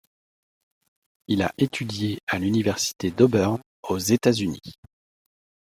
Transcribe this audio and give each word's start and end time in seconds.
Il 1.27 1.43
a 1.43 1.53
étudié 1.59 2.17
à 2.25 2.39
l'Université 2.39 3.11
d'Auburn 3.11 3.59
aux 3.83 3.99
États-Unis. 3.99 4.73